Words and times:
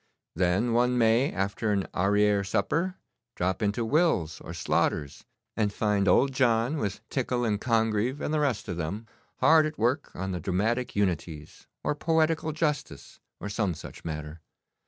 Then 0.35 0.73
one 0.73 0.97
may, 0.97 1.31
after 1.31 1.71
an 1.71 1.85
arriere 1.93 2.43
supper, 2.43 2.95
drop 3.35 3.61
into 3.61 3.85
Will's 3.85 4.41
or 4.43 4.51
Slaughter's 4.51 5.25
and 5.55 5.71
find 5.71 6.07
Old 6.07 6.31
John, 6.33 6.77
with 6.77 7.07
Tickell 7.09 7.45
and 7.45 7.61
Congreve 7.61 8.19
and 8.19 8.33
the 8.33 8.39
rest 8.39 8.67
of 8.67 8.77
them, 8.77 9.05
hard 9.41 9.67
at 9.67 9.77
work 9.77 10.09
on 10.15 10.31
the 10.31 10.39
dramatic 10.39 10.95
unities, 10.95 11.67
or 11.83 11.93
poetical 11.93 12.51
justice, 12.51 13.19
or 13.39 13.47
some 13.47 13.75
such 13.75 14.03
matter. 14.03 14.41